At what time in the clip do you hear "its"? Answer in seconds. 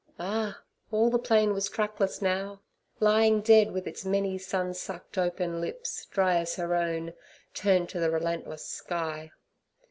3.85-4.03